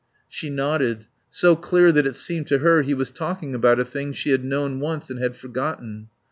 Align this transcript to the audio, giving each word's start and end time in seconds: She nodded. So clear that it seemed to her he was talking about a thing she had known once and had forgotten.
She 0.27 0.49
nodded. 0.49 1.05
So 1.29 1.55
clear 1.55 1.91
that 1.91 2.07
it 2.07 2.15
seemed 2.15 2.47
to 2.47 2.57
her 2.57 2.81
he 2.81 2.95
was 2.95 3.11
talking 3.11 3.53
about 3.53 3.79
a 3.79 3.85
thing 3.85 4.13
she 4.13 4.31
had 4.31 4.43
known 4.43 4.79
once 4.79 5.11
and 5.11 5.19
had 5.21 5.35
forgotten. 5.35 6.07